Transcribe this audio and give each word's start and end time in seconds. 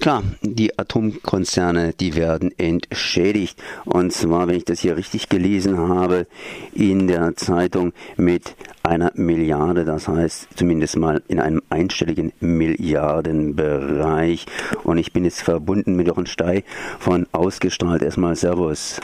Klar, 0.00 0.24
die 0.40 0.76
Atomkonzerne, 0.78 1.92
die 1.92 2.14
werden 2.14 2.58
entschädigt. 2.58 3.62
Und 3.84 4.14
zwar, 4.14 4.48
wenn 4.48 4.56
ich 4.56 4.64
das 4.64 4.80
hier 4.80 4.96
richtig 4.96 5.28
gelesen 5.28 5.76
habe, 5.76 6.26
in 6.72 7.06
der 7.06 7.36
Zeitung 7.36 7.92
mit 8.16 8.54
einer 8.82 9.12
Milliarde, 9.14 9.84
das 9.84 10.08
heißt 10.08 10.48
zumindest 10.56 10.96
mal 10.96 11.22
in 11.28 11.38
einem 11.38 11.60
einstelligen 11.68 12.32
Milliardenbereich. 12.40 14.46
Und 14.84 14.96
ich 14.96 15.12
bin 15.12 15.26
jetzt 15.26 15.42
verbunden 15.42 15.96
mit 15.96 16.06
Jochen 16.06 16.24
Stey 16.24 16.64
von 16.98 17.26
Ausgestrahlt. 17.32 18.00
Erstmal 18.00 18.36
Servus. 18.36 19.02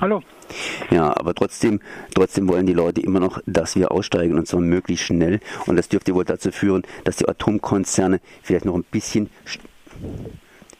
Hallo. 0.00 0.22
Ja, 0.90 1.14
aber 1.14 1.34
trotzdem, 1.34 1.80
trotzdem 2.14 2.48
wollen 2.48 2.64
die 2.64 2.72
Leute 2.72 3.02
immer 3.02 3.20
noch, 3.20 3.42
dass 3.44 3.76
wir 3.76 3.92
aussteigen 3.92 4.38
und 4.38 4.48
zwar 4.48 4.62
möglichst 4.62 5.04
schnell. 5.04 5.40
Und 5.66 5.76
das 5.76 5.90
dürfte 5.90 6.14
wohl 6.14 6.24
dazu 6.24 6.52
führen, 6.52 6.84
dass 7.04 7.16
die 7.16 7.28
Atomkonzerne 7.28 8.20
vielleicht 8.42 8.64
noch 8.64 8.76
ein 8.76 8.86
bisschen 8.90 9.28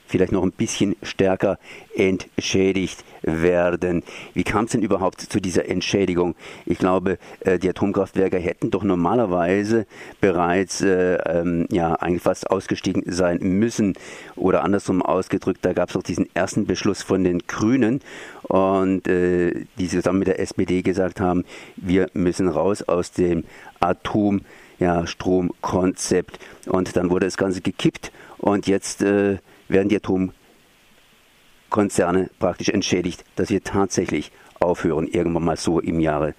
vielleicht 0.09 0.33
noch 0.33 0.43
ein 0.43 0.53
bisschen 0.53 0.97
stärker 1.03 1.59
entschädigt 1.95 3.05
werden. 3.23 4.03
Wie 4.35 4.43
kam 4.43 4.65
es 4.65 4.73
denn 4.73 4.83
überhaupt 4.83 5.21
zu 5.21 5.41
dieser 5.41 5.69
Entschädigung? 5.69 6.35
Ich 6.67 6.79
glaube, 6.79 7.19
äh, 7.41 7.59
die 7.59 7.69
Atomkraftwerke 7.69 8.39
hätten 8.39 8.71
doch 8.71 8.83
normalerweise 8.83 9.87
bereits 10.21 10.81
äh, 10.81 11.17
ähm, 11.17 11.67
ja, 11.71 11.95
eigentlich 11.95 12.23
fast 12.23 12.51
ausgestiegen 12.51 13.03
sein 13.07 13.39
müssen. 13.41 13.95
Oder 14.35 14.65
andersrum 14.65 15.03
ausgedrückt, 15.03 15.61
da 15.63 15.73
gab 15.73 15.91
es 15.91 15.97
auch 15.97 16.03
diesen 16.03 16.29
ersten 16.35 16.67
Beschluss 16.67 17.03
von 17.03 17.23
den 17.23 17.41
Grünen 17.47 18.01
und 18.43 19.07
äh, 19.07 19.67
die 19.79 19.89
zusammen 19.89 20.21
mit 20.21 20.29
der 20.29 20.41
SPD 20.41 20.83
gesagt 20.83 21.21
haben, 21.21 21.45
wir 21.77 22.09
müssen 22.15 22.49
raus 22.49 22.83
aus 22.83 23.13
dem 23.13 23.45
Atom 23.81 24.41
ja, 24.79 25.07
Stromkonzept. 25.07 26.39
Und 26.67 26.97
dann 26.97 27.11
wurde 27.11 27.27
das 27.27 27.37
Ganze 27.37 27.61
gekippt 27.61 28.13
und 28.39 28.67
jetzt 28.67 29.03
äh, 29.03 29.39
werden 29.69 29.89
die 29.89 29.97
Atomkonzerne 29.97 32.31
praktisch 32.39 32.69
entschädigt, 32.69 33.25
dass 33.37 33.51
wir 33.51 33.63
tatsächlich 33.63 34.33
aufhören, 34.61 35.07
irgendwann 35.07 35.45
mal 35.45 35.57
so 35.57 35.81
im 35.81 36.01
Jahre 36.01 36.35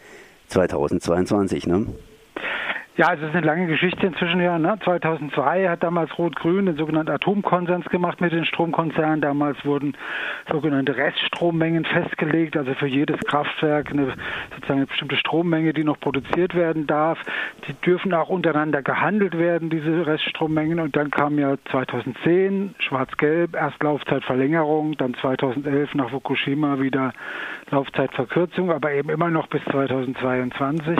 2022. 0.47 1.67
Ne? 1.67 1.87
Ja, 2.99 3.07
also 3.07 3.23
es 3.23 3.29
ist 3.29 3.37
eine 3.37 3.45
lange 3.45 3.67
Geschichte 3.67 4.07
inzwischen. 4.07 4.41
Ja, 4.41 4.59
ne? 4.59 4.77
2002 4.83 5.69
hat 5.69 5.83
damals 5.83 6.17
Rot-Grün 6.17 6.65
den 6.65 6.75
sogenannten 6.75 7.13
Atomkonsens 7.13 7.85
gemacht 7.85 8.19
mit 8.19 8.33
den 8.33 8.43
Stromkonzernen. 8.43 9.21
Damals 9.21 9.63
wurden 9.63 9.95
sogenannte 10.51 10.97
Reststrommengen 10.97 11.85
festgelegt, 11.85 12.57
also 12.57 12.73
für 12.73 12.87
jedes 12.87 13.17
Kraftwerk 13.21 13.91
eine 13.91 14.07
sozusagen 14.53 14.79
eine 14.79 14.87
bestimmte 14.87 15.15
Strommenge, 15.15 15.71
die 15.71 15.85
noch 15.85 15.97
produziert 15.97 16.55
werden 16.55 16.87
darf. 16.87 17.17
Die 17.69 17.73
dürfen 17.85 18.13
auch 18.13 18.27
untereinander 18.27 18.81
gehandelt 18.81 19.37
werden, 19.37 19.69
diese 19.69 20.05
Reststrommengen. 20.05 20.81
Und 20.81 20.97
dann 20.97 21.09
kam 21.09 21.39
ja 21.39 21.55
2010 21.71 22.75
Schwarz-Gelb, 22.79 23.55
erst 23.55 23.81
Laufzeitverlängerung, 23.81 24.97
dann 24.97 25.13
2011 25.13 25.95
nach 25.95 26.09
Fukushima 26.09 26.81
wieder 26.81 27.13
Laufzeitverkürzung, 27.71 28.73
aber 28.73 28.91
eben 28.91 29.09
immer 29.09 29.29
noch 29.29 29.47
bis 29.47 29.63
2022. 29.71 30.99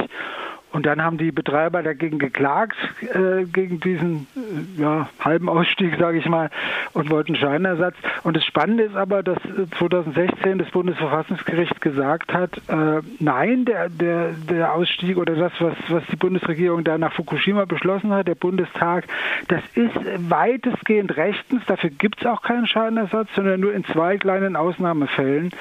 Und 0.72 0.86
dann 0.86 1.04
haben 1.04 1.18
die 1.18 1.32
Betreiber 1.32 1.82
dagegen 1.82 2.20
geklagt, 2.20 2.78
äh, 3.02 3.46
gegen 3.46 3.80
diesen 3.80 4.28
äh, 4.36 4.82
ja, 4.82 5.10
halben 5.20 5.50
Ausstieg, 5.50 5.96
sage 6.00 6.20
ich 6.20 6.28
mal, 6.28 6.52
und 6.94 7.10
wollten 7.10 7.36
Scheinersatz. 7.36 7.96
Und 8.24 8.38
das 8.38 8.46
Spannende 8.46 8.84
ist 8.84 8.96
aber, 8.96 9.24
dass 9.24 9.40
2016 9.80 10.60
das 10.60 10.70
Bundesverfassungsgericht 10.70 11.82
gesagt 11.82 12.34
hat, 12.34 12.58
äh, 12.68 13.02
nein, 13.20 13.66
der, 13.66 13.90
der, 13.90 14.32
der 14.50 14.74
Ausstieg 14.74 15.18
oder 15.18 15.36
das, 15.36 15.52
was, 15.60 15.76
was 15.88 16.04
die 16.12 16.16
Bundesregierung 16.16 16.84
da 16.84 17.00
nach 17.00 17.14
Fukushima 17.14 17.66
beschlossen 17.66 18.12
hat, 18.12 18.28
der 18.28 18.36
Bundestag, 18.36 19.06
das 19.48 19.64
ist 19.74 19.96
weitestgehend 20.30 21.18
rechtens. 21.18 21.64
Dafür 21.66 21.90
gibt 21.90 22.22
es 22.22 22.28
auch 22.28 22.44
keinen 22.44 22.68
Schadenersatz, 22.68 23.30
sondern 23.36 23.60
nur 23.60 23.74
in 23.74 23.86
zwei 23.86 24.18
kleinen 24.18 24.56
Ausnahmefällen 24.56 25.52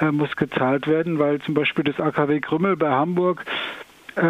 äh, 0.00 0.10
muss 0.10 0.34
gezahlt 0.36 0.86
werden, 0.86 1.18
weil 1.18 1.40
zum 1.40 1.52
Beispiel 1.52 1.84
das 1.84 2.00
AKW 2.00 2.40
Krümmel 2.40 2.76
bei 2.76 2.90
Hamburg 2.90 3.44
äh, 3.46 3.83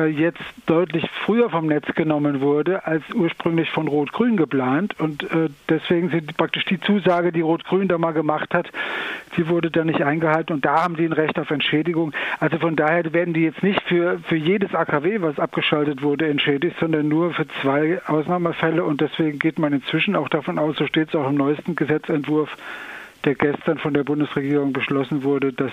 jetzt 0.07 0.41
deutlich 0.67 1.05
früher 1.25 1.51
vom 1.51 1.67
Netz 1.67 1.87
genommen 1.95 2.41
wurde, 2.41 2.87
als 2.87 3.03
ursprünglich 3.15 3.71
von 3.71 3.89
Rot-Grün 3.89 4.37
geplant. 4.37 4.99
Und 4.99 5.25
äh, 5.25 5.49
deswegen 5.69 6.11
sind 6.11 6.37
praktisch 6.37 6.65
die 6.65 6.81
Zusage, 6.81 7.33
die 7.33 7.43
Rot-Grün 7.43 7.89
da 7.89 7.99
mal 7.99 8.13
gemacht 8.13 8.55
hat, 8.55 8.71
die 9.37 9.49
wurde 9.49 9.71
dann 9.71 9.87
nicht 9.87 10.03
eingehalten. 10.03 10.55
Und 10.55 10.65
da 10.65 10.83
haben 10.83 10.97
die 10.97 11.05
ein 11.05 11.13
Recht 11.13 11.39
auf 11.39 11.51
Entschädigung. 11.51 12.13
Also 12.41 12.59
von 12.59 12.77
daher 12.77 13.13
werden 13.13 13.35
die 13.35 13.43
jetzt 13.43 13.63
nicht 13.63 13.83
für, 13.83 14.19
für 14.21 14.37
jedes 14.37 14.75
AKW, 14.75 15.21
was 15.21 15.39
abgeschaltet 15.39 16.03
wurde, 16.03 16.29
entschädigt, 16.29 16.77
sondern 16.81 17.09
nur 17.09 17.35
für 17.35 17.47
zwei 17.61 18.01
Ausnahmefälle. 18.07 18.85
Und 18.85 19.01
deswegen 19.01 19.39
geht 19.39 19.59
man 19.59 19.73
inzwischen 19.73 20.17
auch 20.17 20.29
davon 20.29 20.59
aus, 20.59 20.77
so 20.77 20.87
steht 20.87 21.09
es 21.09 21.15
auch 21.15 21.29
im 21.29 21.37
neuesten 21.37 21.77
Gesetzentwurf, 21.77 22.57
der 23.25 23.35
gestern 23.35 23.79
von 23.79 23.95
der 23.95 24.05
Bundesregierung 24.05 24.73
beschlossen 24.73 25.25
wurde, 25.25 25.53
dass 25.53 25.73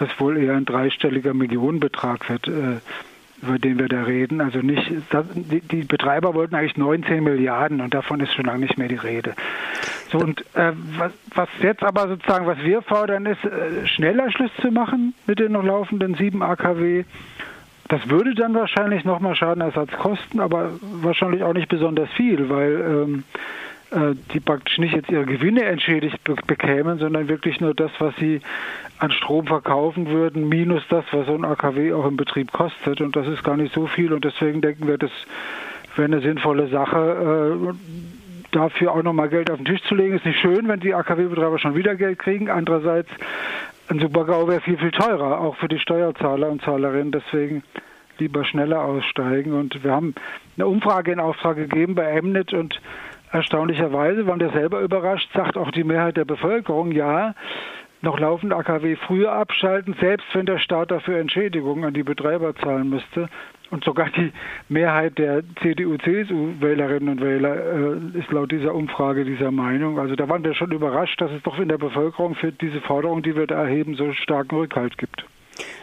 es 0.00 0.18
wohl 0.18 0.38
eher 0.38 0.56
ein 0.56 0.64
dreistelliger 0.64 1.34
Millionenbetrag 1.34 2.28
wird. 2.28 2.48
Äh, 2.48 2.80
über 3.42 3.58
den 3.58 3.78
wir 3.78 3.88
da 3.88 4.02
reden. 4.02 4.40
Also 4.40 4.58
nicht, 4.60 4.90
die, 5.70 5.82
Betreiber 5.84 6.34
wollten 6.34 6.54
eigentlich 6.54 6.76
19 6.76 7.22
Milliarden 7.22 7.80
und 7.80 7.94
davon 7.94 8.20
ist 8.20 8.34
schon 8.34 8.46
lange 8.46 8.60
nicht 8.60 8.78
mehr 8.78 8.88
die 8.88 8.96
Rede. 8.96 9.34
So 10.10 10.18
und 10.18 10.40
äh, 10.54 10.72
was, 10.98 11.12
was, 11.34 11.48
jetzt 11.62 11.82
aber 11.82 12.08
sozusagen, 12.08 12.46
was 12.46 12.58
wir 12.58 12.82
fordern, 12.82 13.26
ist, 13.26 13.44
äh, 13.44 13.86
schneller 13.86 14.30
Schluss 14.30 14.50
zu 14.60 14.70
machen 14.70 15.14
mit 15.26 15.38
den 15.38 15.52
noch 15.52 15.64
laufenden 15.64 16.14
sieben 16.14 16.42
AKW. 16.42 17.04
Das 17.88 18.08
würde 18.08 18.34
dann 18.34 18.54
wahrscheinlich 18.54 19.04
nochmal 19.04 19.34
Schadenersatz 19.34 19.90
kosten, 19.92 20.40
aber 20.40 20.70
wahrscheinlich 20.80 21.42
auch 21.42 21.54
nicht 21.54 21.68
besonders 21.68 22.08
viel, 22.10 22.48
weil 22.48 22.72
ähm, 22.80 23.24
äh, 23.24 23.38
die 24.32 24.40
praktisch 24.40 24.78
nicht 24.78 24.94
jetzt 24.94 25.10
ihre 25.10 25.26
Gewinne 25.26 25.64
entschädigt 25.64 26.18
bekämen, 26.46 26.98
sondern 26.98 27.28
wirklich 27.28 27.60
nur 27.60 27.74
das, 27.74 27.90
was 27.98 28.14
sie 28.16 28.40
an 28.98 29.10
Strom 29.10 29.46
verkaufen 29.46 30.08
würden, 30.08 30.48
minus 30.48 30.82
das, 30.88 31.04
was 31.10 31.26
so 31.26 31.34
ein 31.34 31.44
AKW 31.44 31.92
auch 31.94 32.06
im 32.06 32.16
Betrieb 32.16 32.52
kostet. 32.52 33.00
Und 33.00 33.16
das 33.16 33.26
ist 33.26 33.42
gar 33.42 33.56
nicht 33.56 33.74
so 33.74 33.86
viel. 33.86 34.12
Und 34.12 34.24
deswegen 34.24 34.60
denken 34.60 34.86
wir, 34.86 34.98
das 34.98 35.10
wäre 35.96 36.06
eine 36.06 36.20
sinnvolle 36.20 36.68
Sache, 36.68 37.72
äh, 37.72 37.74
dafür 38.52 38.92
auch 38.92 39.02
nochmal 39.02 39.28
Geld 39.28 39.50
auf 39.50 39.56
den 39.56 39.64
Tisch 39.64 39.82
zu 39.84 39.94
legen. 39.94 40.14
Ist 40.14 40.26
nicht 40.26 40.40
schön, 40.40 40.68
wenn 40.68 40.80
die 40.80 40.94
AKW-Betreiber 40.94 41.58
schon 41.58 41.74
wieder 41.74 41.94
Geld 41.96 42.18
kriegen. 42.18 42.50
Andererseits, 42.50 43.08
ein 43.88 43.98
Supergau 43.98 44.46
wäre 44.46 44.60
viel, 44.60 44.76
viel 44.76 44.92
teurer, 44.92 45.40
auch 45.40 45.56
für 45.56 45.68
die 45.68 45.78
Steuerzahler 45.78 46.48
und 46.48 46.62
Zahlerinnen. 46.62 47.12
Deswegen 47.12 47.62
lieber 48.18 48.44
schneller 48.44 48.82
aussteigen. 48.84 49.52
Und 49.54 49.82
wir 49.82 49.92
haben 49.92 50.14
eine 50.56 50.66
Umfrage 50.66 51.12
in 51.12 51.20
Auftrag 51.20 51.56
gegeben 51.56 51.94
bei 51.94 52.04
Emnet 52.04 52.52
und 52.52 52.80
Erstaunlicherweise 53.32 54.26
waren 54.26 54.40
wir 54.40 54.50
selber 54.50 54.80
überrascht, 54.80 55.30
sagt 55.34 55.56
auch 55.56 55.70
die 55.70 55.84
Mehrheit 55.84 56.16
der 56.16 56.24
Bevölkerung, 56.24 56.90
ja, 56.92 57.34
noch 58.02 58.18
laufende 58.18 58.56
AKW 58.56 58.96
früher 58.96 59.32
abschalten, 59.32 59.94
selbst 60.00 60.26
wenn 60.32 60.46
der 60.46 60.58
Staat 60.58 60.90
dafür 60.90 61.18
Entschädigungen 61.18 61.84
an 61.84 61.94
die 61.94 62.02
Betreiber 62.02 62.54
zahlen 62.56 62.88
müsste. 62.88 63.28
Und 63.70 63.84
sogar 63.84 64.08
die 64.10 64.32
Mehrheit 64.68 65.16
der 65.18 65.42
CDU-CSU-Wählerinnen 65.62 67.08
und 67.08 67.20
Wähler 67.20 67.56
äh, 67.56 68.18
ist 68.18 68.32
laut 68.32 68.50
dieser 68.50 68.74
Umfrage 68.74 69.24
dieser 69.24 69.52
Meinung. 69.52 70.00
Also 70.00 70.16
da 70.16 70.28
waren 70.28 70.42
wir 70.42 70.54
schon 70.54 70.72
überrascht, 70.72 71.20
dass 71.20 71.30
es 71.30 71.42
doch 71.44 71.58
in 71.60 71.68
der 71.68 71.78
Bevölkerung 71.78 72.34
für 72.34 72.50
diese 72.50 72.80
Forderung, 72.80 73.22
die 73.22 73.36
wir 73.36 73.46
da 73.46 73.62
erheben, 73.62 73.94
so 73.94 74.12
starken 74.12 74.56
Rückhalt 74.56 74.98
gibt. 74.98 75.24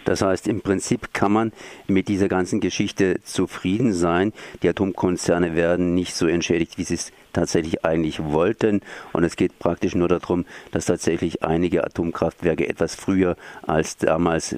Das 0.07 0.21
heißt, 0.21 0.47
im 0.47 0.61
Prinzip 0.61 1.13
kann 1.13 1.33
man 1.33 1.51
mit 1.85 2.07
dieser 2.07 2.29
ganzen 2.29 2.61
Geschichte 2.61 3.19
zufrieden 3.25 3.91
sein. 3.91 4.31
Die 4.63 4.69
Atomkonzerne 4.69 5.53
werden 5.53 5.95
nicht 5.95 6.15
so 6.15 6.27
entschädigt, 6.27 6.77
wie 6.77 6.85
sie 6.85 6.93
es 6.93 7.11
tatsächlich 7.33 7.83
eigentlich 7.83 8.23
wollten. 8.23 8.79
Und 9.11 9.25
es 9.25 9.35
geht 9.35 9.59
praktisch 9.59 9.95
nur 9.95 10.07
darum, 10.07 10.45
dass 10.71 10.85
tatsächlich 10.85 11.43
einige 11.43 11.83
Atomkraftwerke 11.83 12.69
etwas 12.69 12.95
früher 12.95 13.35
als 13.63 13.97
damals 13.97 14.55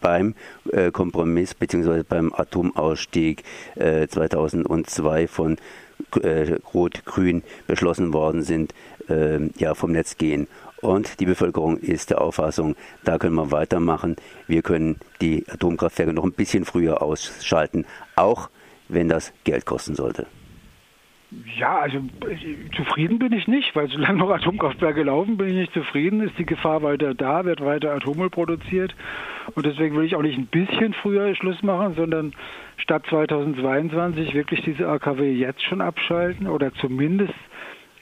beim 0.00 0.34
äh, 0.72 0.90
Kompromiss 0.90 1.54
bzw. 1.54 2.02
beim 2.02 2.32
Atomausstieg 2.34 3.44
äh, 3.76 4.08
2002 4.08 5.28
von 5.28 5.56
äh, 6.20 6.54
Rot-Grün 6.74 7.44
beschlossen 7.68 8.12
worden 8.12 8.42
sind, 8.42 8.74
äh, 9.08 9.38
ja, 9.56 9.74
vom 9.76 9.92
Netz 9.92 10.16
gehen. 10.16 10.48
Und 10.82 11.20
die 11.20 11.26
Bevölkerung 11.26 11.76
ist 11.76 12.10
der 12.10 12.20
Auffassung, 12.20 12.74
da 13.04 13.18
können 13.18 13.34
wir 13.34 13.52
weitermachen. 13.52 14.16
Wir 14.46 14.62
können 14.62 14.98
die 15.20 15.44
Atomkraftwerke 15.48 16.12
noch 16.12 16.24
ein 16.24 16.32
bisschen 16.32 16.64
früher 16.64 17.02
ausschalten, 17.02 17.84
auch 18.16 18.48
wenn 18.88 19.08
das 19.08 19.32
Geld 19.44 19.66
kosten 19.66 19.94
sollte. 19.94 20.26
Ja, 21.56 21.78
also 21.78 22.00
zufrieden 22.74 23.20
bin 23.20 23.32
ich 23.32 23.46
nicht, 23.46 23.76
weil 23.76 23.88
solange 23.88 24.18
noch 24.18 24.30
Atomkraftwerke 24.30 25.04
laufen, 25.04 25.36
bin 25.36 25.48
ich 25.48 25.54
nicht 25.54 25.72
zufrieden. 25.72 26.22
Ist 26.22 26.36
die 26.38 26.46
Gefahr 26.46 26.82
weiter 26.82 27.14
da, 27.14 27.44
wird 27.44 27.60
weiter 27.60 27.94
Atommüll 27.94 28.30
produziert. 28.30 28.96
Und 29.54 29.64
deswegen 29.64 29.96
will 29.96 30.04
ich 30.04 30.16
auch 30.16 30.22
nicht 30.22 30.38
ein 30.38 30.46
bisschen 30.46 30.92
früher 30.92 31.32
Schluss 31.36 31.62
machen, 31.62 31.94
sondern 31.94 32.32
statt 32.78 33.04
2022 33.08 34.34
wirklich 34.34 34.62
diese 34.62 34.88
AKW 34.88 35.32
jetzt 35.32 35.62
schon 35.62 35.80
abschalten 35.80 36.48
oder 36.48 36.72
zumindest 36.74 37.34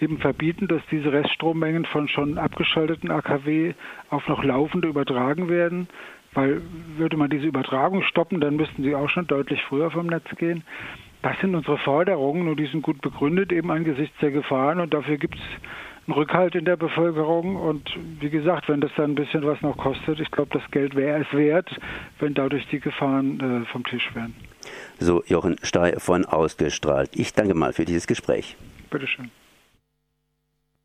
eben 0.00 0.18
verbieten, 0.18 0.68
dass 0.68 0.82
diese 0.90 1.12
Reststrommengen 1.12 1.84
von 1.86 2.08
schon 2.08 2.38
abgeschalteten 2.38 3.10
AKW 3.10 3.74
auf 4.10 4.26
noch 4.28 4.42
laufende 4.44 4.88
übertragen 4.88 5.48
werden, 5.48 5.88
weil 6.34 6.62
würde 6.96 7.16
man 7.16 7.30
diese 7.30 7.46
Übertragung 7.46 8.02
stoppen, 8.02 8.40
dann 8.40 8.56
müssten 8.56 8.82
sie 8.82 8.94
auch 8.94 9.08
schon 9.08 9.26
deutlich 9.26 9.62
früher 9.68 9.90
vom 9.90 10.06
Netz 10.06 10.26
gehen. 10.36 10.64
Das 11.22 11.38
sind 11.40 11.54
unsere 11.54 11.78
Forderungen 11.78 12.48
und 12.48 12.60
die 12.60 12.66
sind 12.66 12.82
gut 12.82 13.00
begründet 13.00 13.52
eben 13.52 13.70
angesichts 13.70 14.16
der 14.20 14.30
Gefahren 14.30 14.80
und 14.80 14.94
dafür 14.94 15.16
gibt 15.16 15.34
es 15.34 15.40
einen 16.06 16.14
Rückhalt 16.14 16.54
in 16.54 16.64
der 16.64 16.76
Bevölkerung. 16.76 17.56
Und 17.56 17.90
wie 18.20 18.30
gesagt, 18.30 18.68
wenn 18.68 18.80
das 18.80 18.90
dann 18.96 19.12
ein 19.12 19.14
bisschen 19.14 19.44
was 19.44 19.60
noch 19.60 19.76
kostet, 19.76 20.20
ich 20.20 20.30
glaube, 20.30 20.58
das 20.58 20.68
Geld 20.70 20.94
wäre 20.94 21.20
es 21.20 21.32
wert, 21.36 21.68
wenn 22.18 22.34
dadurch 22.34 22.66
die 22.68 22.80
Gefahren 22.80 23.62
äh, 23.64 23.66
vom 23.72 23.84
Tisch 23.84 24.08
wären. 24.14 24.34
So, 24.98 25.22
Jochen 25.26 25.56
Stey 25.62 25.98
von 25.98 26.24
Ausgestrahlt. 26.24 27.10
Ich 27.14 27.32
danke 27.34 27.54
mal 27.54 27.72
für 27.72 27.84
dieses 27.84 28.06
Gespräch. 28.06 28.56
Bitteschön. 28.90 29.30